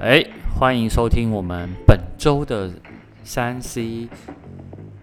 [0.00, 0.24] 哎，
[0.56, 2.70] 欢迎收听我们本周的
[3.24, 4.08] 三 C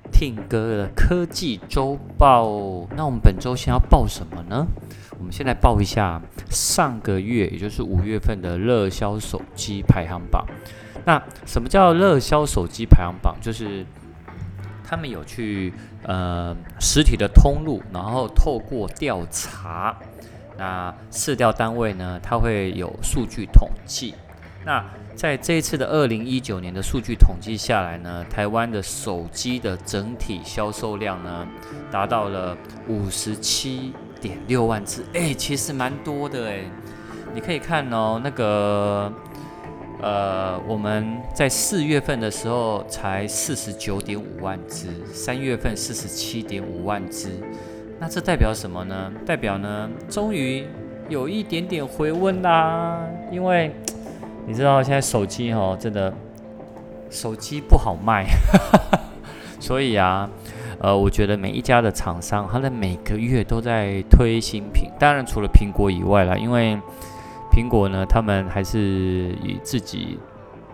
[0.10, 2.48] 听歌的科技周报。
[2.96, 4.66] 那我们本周先要报什么呢？
[5.20, 10.48] 我们先来报一下上个月，也就是五月份的热销手机排行榜。
[11.04, 13.36] 那什么叫热销手机排行榜？
[13.42, 13.86] 就是
[14.82, 15.74] 他们有去
[16.04, 19.98] 呃实体的通路，然后透过调查，
[20.58, 24.16] 那市调单位呢，它会有数据统计。
[24.66, 31.48] 那在这一次的二零一九年的数据统计下来呢，台湾的手机的整体销售量呢，
[31.92, 36.62] 达到了五十七点六万只，哎，其实蛮多的哎。
[37.34, 39.12] 你可以看哦，那个
[40.02, 47.30] 呃，我们在四月份的时候才四十九点五万只，三月份四十七点五万只，
[48.00, 49.12] 那这代表什么呢？
[49.26, 50.66] 代表呢，终于
[51.08, 53.00] 有一点点回温啦，
[53.32, 53.72] 因为。
[54.48, 56.14] 你知道现在手机哦，真的
[57.10, 58.26] 手机不好卖，
[59.60, 60.30] 所以啊，
[60.80, 64.92] 呃，我觉得每一家的厂商，他们每个月都在推新品。
[65.00, 66.78] 当然，除了苹果以外啦，因为
[67.52, 70.20] 苹果呢，他们还是以自己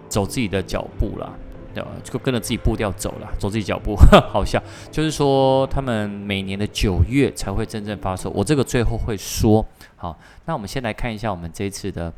[0.09, 1.30] 走自己的脚步啦，
[1.74, 1.90] 对吧？
[2.03, 3.96] 就跟着自己步调走了，走自己脚步，
[4.31, 8.30] 好像就是说，他们每年的九月才会真正发售。
[8.31, 9.66] 我这个最后会说。
[9.96, 12.12] 好，那我们先来看一下我们这次的。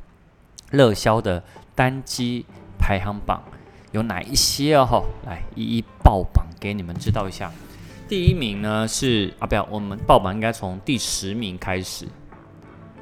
[0.74, 1.44] 热销的
[1.76, 2.48] 单机
[2.80, 3.44] 排行榜
[3.92, 5.06] 有哪一些哦？
[5.24, 7.52] 来一一报榜给你们知道一下。
[8.10, 12.08] 第一名呢是啊，不要，我们报榜应该从第十名开始。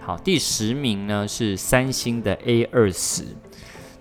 [0.02, 3.24] 好，第十名呢是三星的 A 二十，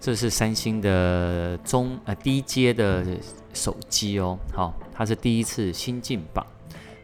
[0.00, 3.06] 这是三星的中呃低阶的
[3.54, 4.36] 手机哦。
[4.52, 6.44] 好，它是第一次新进榜。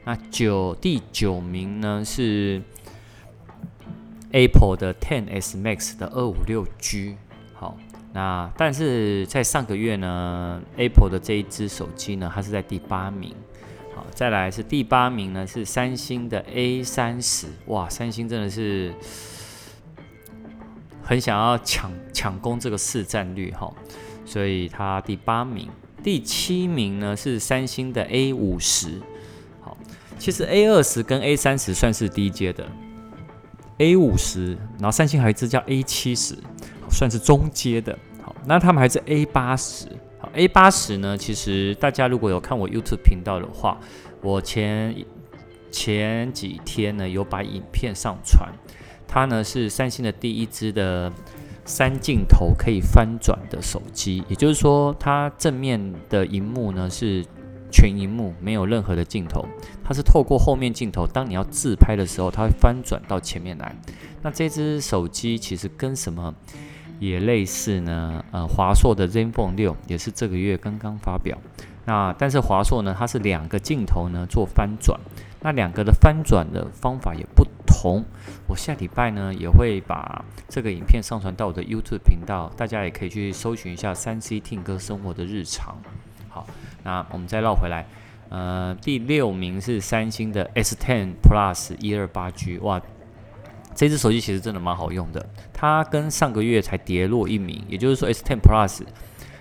[0.05, 2.61] 那九第九名呢是。
[4.33, 7.17] Apple 的 Ten S Max 的二五六 G，
[7.55, 7.77] 好，
[8.13, 13.35] 那但是在上个月呢，Apple 的这一支手机呢，它是在第八名，
[13.95, 18.93] 好，再来是第八名呢是三星的 A 三十，哇，三星真的是
[21.03, 23.73] 很想要抢抢攻这个市占率哈，
[24.25, 25.69] 所以它第八名，
[26.03, 29.01] 第七名呢是三星的 A 五十，
[29.61, 29.79] 好，
[30.19, 32.67] 其实 A 二十跟 A 三十算是低阶的。
[33.79, 36.37] A 五十，然后三星还有一支叫 A 七十，
[36.91, 37.99] 算是中阶的。
[38.23, 39.87] 好，那他们还是 A 八十。
[40.19, 43.79] 好，A 八十呢，其实大家如果有看我 YouTube 频道的话，
[44.23, 44.95] 我前
[45.71, 48.51] 前几天呢有把影片上传。
[49.07, 51.13] 它呢是三星的第一支的
[51.65, 57.25] 三镜头可以翻转的手机，也就是说，它正面的荧幕呢是。
[57.77, 59.45] 全萤幕没有任何的镜头，
[59.85, 63.77] 它是透过后面镜头，当你要自拍的时候，它会翻转到前面来。
[64.23, 66.35] 那这只手机其实跟什么
[66.99, 68.25] 也类似呢？
[68.31, 71.37] 呃，华硕的 ZenFone 六也是这个月刚刚发表。
[71.85, 74.99] 那但是华硕呢，它是两个镜头呢做翻转，
[75.43, 78.03] 那两个的翻转的方法也不同。
[78.49, 85.77] 我下礼拜呢也会把这个影片上传到我的 YouTube 频道，大家也可以去搜寻一下三 C 听歌生活的日常。
[86.31, 86.47] 好。
[86.87, 87.85] 那我们再绕回来，
[88.29, 92.81] 呃，第六名是三星的 S10 Plus 一二八 G，哇，
[93.75, 98.83] 这只手机其实真的蛮好用的，它跟上个月才跌落一名，也就是说 S10 Plus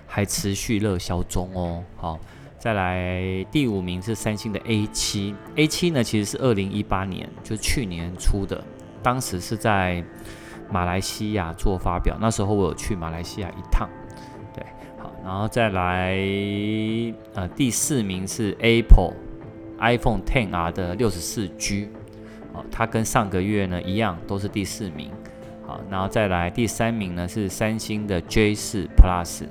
[0.08, 1.84] 还持续热销中哦。
[1.94, 2.18] 好，
[2.58, 8.60] 再来第五名是三星的 A7，A7 呢其实是二零一八年，就去年出的，
[9.04, 10.02] 当时是在
[10.68, 13.88] 马来西亚做发表，那时候我有去马来西亚一趟。
[15.26, 16.16] 然后再来，
[17.34, 19.12] 呃，第四名是 Apple
[19.80, 21.88] iPhone Ten R 的六十四 G，
[22.52, 25.10] 哦，它跟上个月呢一样，都是第四名。
[25.66, 29.46] 好，然后再来第三名呢是三星的 J 四 Plus，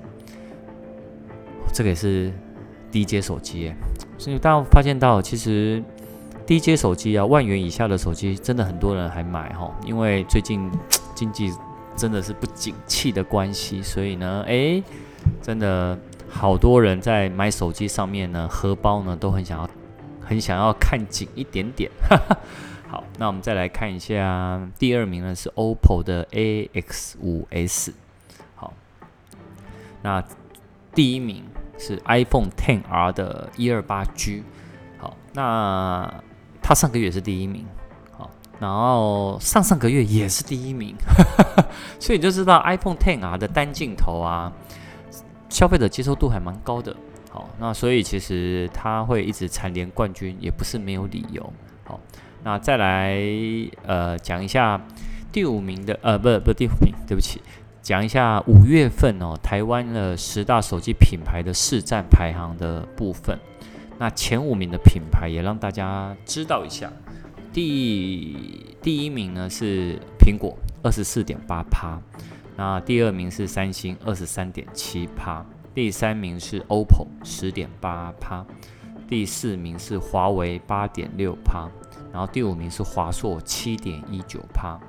[1.74, 2.32] 这个也是
[2.90, 3.74] 低阶手机。
[4.18, 5.84] 所以大家发现到，其实
[6.46, 10.72] 低阶手机啊，万元以下的手机，真的很多人还买哈，因为最近
[11.14, 11.52] 经济
[11.98, 14.82] 真的是不景气的关系，所以呢，诶。
[15.42, 15.98] 真的
[16.30, 19.70] 好多人在买手机上面呢，荷包呢都很想要，
[20.22, 21.90] 很想要看紧一点点。
[22.90, 27.94] 好，那我们再来看一下，第二名呢是 OPPO 的 AX5S。
[28.56, 28.74] 好，
[30.02, 30.24] 那
[30.94, 31.44] 第一名
[31.78, 34.44] 是 iPhone Ten R 的一二八 G。
[34.98, 36.14] 好，那
[36.62, 37.66] 它上个月也是第一名。
[38.18, 38.30] 好，
[38.60, 40.96] 然后上上个月也是第一名，
[42.00, 44.52] 所以你就知道 iPhone Ten R 的单镜头啊。
[45.56, 46.94] 消费者接受度还蛮高的，
[47.32, 51.54] 好，那所以其实他会一直蝉联冠军，也不是没有理由。
[51.86, 51.98] 好，
[52.44, 53.18] 那再来
[53.86, 54.86] 呃讲一下
[55.32, 57.42] 第五名的，呃，不不第五名，对不起，
[57.82, 63.40] 讲一下五月份哦，台湾的十大手机品牌的市占排行的部分。
[63.98, 66.92] 那前五名的品牌也让大家知道一下。
[67.54, 70.54] 第第一名呢是苹果，
[70.84, 71.98] 二十四点八趴。
[72.56, 75.46] 那第二名是三星，二十三点七趴。
[75.74, 78.46] 第三名是 OPPO，十点八趴。
[79.08, 81.70] 第四名是华为，八点六趴。
[82.12, 84.80] 然后第五名是华硕，七点一九趴。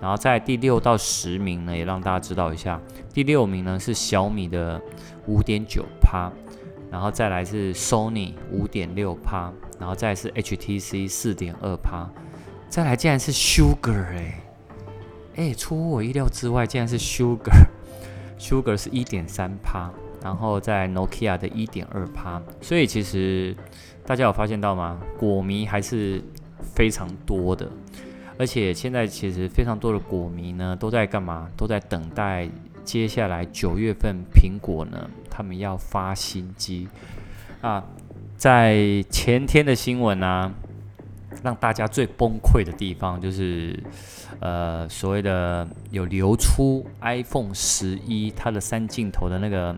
[0.00, 2.80] 然后在第六到十名呢，也让大家知道一下。
[3.14, 4.82] 第六名呢是小米的
[5.26, 6.28] 五点九趴，
[6.90, 12.10] 然后再来是 Sony 五点六趴，然后再是 HTC 四点二趴，
[12.68, 14.40] 再来竟然是 Sugar 哎
[15.36, 19.90] 哎，出乎我意料之外，竟然是 Sugar，Sugar 是一点三趴，
[20.22, 23.56] 然后在 Nokia 的一点二趴，所以其实
[24.04, 25.00] 大家有发现到吗？
[25.18, 26.22] 果迷还是
[26.74, 27.70] 非常多的。
[28.38, 31.48] 而且现在其实非常多的果迷呢，都在干嘛？
[31.56, 32.48] 都在等待
[32.84, 36.88] 接下来九月份苹果呢，他们要发新机
[37.60, 37.84] 啊。
[38.36, 40.52] 在前天的新闻呢、啊，
[41.42, 43.78] 让大家最崩溃的地方就是，
[44.40, 49.76] 呃，所谓的有流出 iPhone 十一它的三镜头的那个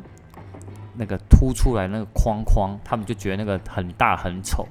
[0.97, 4.67] 那个凸出来那个框框，他们就觉得那个很大很丑，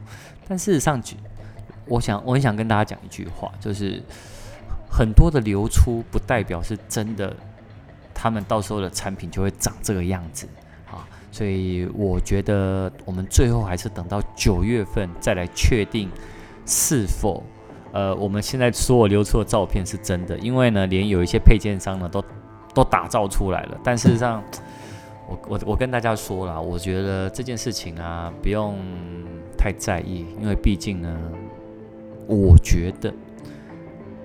[0.47, 1.01] 但事实上。
[1.85, 4.01] 我想，我很想跟大家讲一句话，就是
[4.89, 7.35] 很多的流出不代表是真的，
[8.13, 10.47] 他们到时候的产品就会长这个样子
[10.89, 11.03] 啊。
[11.30, 16.09] 所以我觉得我们最后还是等到九月份再来确定
[16.65, 17.44] 是否，
[17.92, 20.38] 呃，我们现在所有流出的照片是真的。
[20.39, 22.24] 因为呢，连有一些配件商呢都
[22.74, 24.44] 都打造出来了，但事实上，
[25.27, 28.75] 我我我跟大家说了，我觉得这件事情啊不用
[29.57, 31.18] 太在意，因为毕竟呢。
[32.25, 33.13] 我觉得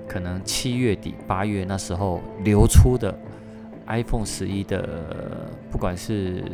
[0.06, 3.12] 可能七月底八月那时候流出的
[3.88, 6.44] iPhone 十一的，不管是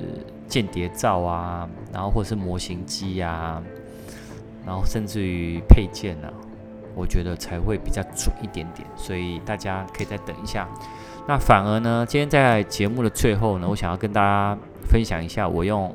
[0.48, 3.62] 间谍照啊，然后或者是模型机啊，
[4.66, 6.32] 然后甚至于配件啊，
[6.94, 10.68] 我觉得才会比较准一点点，所以大家可以再等一下。
[11.26, 14.58] 那反而呢，今天在节目的最后呢，我想要跟大家
[14.88, 15.94] 分享一下我用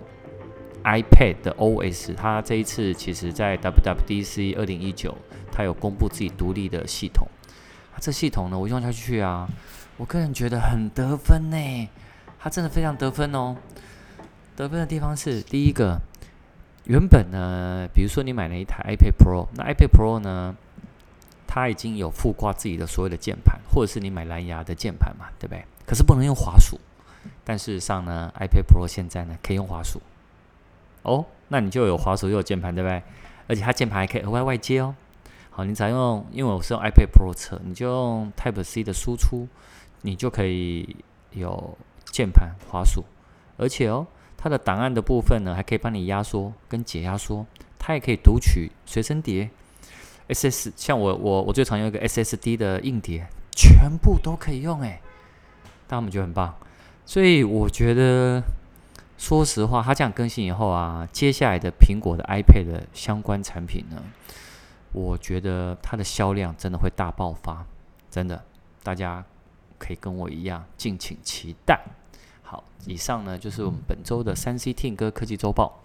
[0.83, 5.15] iPad 的 OS，它这一次其实在 WWDC 二零一九。
[5.51, 7.27] 它有公布自己独立的系统，
[7.99, 9.45] 这系统呢，我用下去啊，
[9.97, 11.89] 我个人觉得很得分呢，
[12.39, 13.57] 它真的非常得分哦。
[14.55, 15.99] 得分的地方是第一个，
[16.89, 20.57] 原本呢，比如说你买了一台 iPad Pro，那 iPad Pro 呢，
[21.45, 25.63] 它已经有附挂自己的所有的键盘，或者是你买蓝牙的键盘嘛，对不对？
[25.85, 26.79] 可是不能用滑鼠，
[27.43, 30.01] 但事实上呢，iPad Pro 现在呢可以用滑鼠，
[31.03, 33.03] 哦，那你就有滑鼠又有键盘，对不对？
[33.47, 34.95] 而且它键盘还可以额外外接哦。
[35.51, 39.47] 好，你只要用，因为我是用 iPad Pro 测，你就用 Type C 的输出，
[40.01, 40.95] 你就可以
[41.33, 43.05] 有键盘、滑鼠，
[43.57, 44.07] 而且哦，
[44.41, 47.45] 它的档案的部分呢，还可以帮你压缩跟解压缩，
[47.77, 49.49] 它也可以读取随身碟
[50.29, 55.01] ，SS，像我我我最常用一个 SSD 的硬碟，全部都可以用哎，
[55.87, 56.55] 但我们觉得很棒，
[57.05, 58.41] 所以我觉得，
[59.17, 64.01] 说实话，它这样更新以后啊，接下来的苹果的 iPad 的相关产品呢。
[64.91, 67.65] 我觉得它的销量真的会大爆发，
[68.09, 68.43] 真的，
[68.81, 69.23] 大家
[69.77, 71.79] 可以跟我一样，敬请期待。
[72.49, 75.83] 好，以上呢就是我们本周的三 C 听歌科技周报。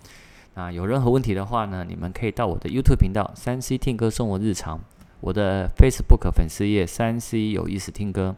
[0.55, 4.81] 那有任何问题的话呢，你们可以到我的 YouTube 频道“三 C 听歌生活日常”，
[5.21, 8.35] 我的 Facebook 粉丝页“三 C 有意思听歌”。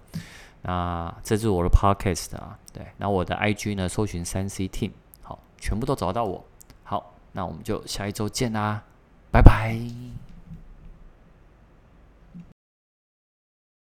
[0.63, 2.85] 那这是我的 Podcast 啊，对。
[2.97, 4.91] 那我的 IG 呢，搜寻三 C 听，
[5.23, 6.45] 好，全部都找到我。
[6.83, 8.83] 好，那我们就下一周见啦，
[9.31, 10.26] 拜拜。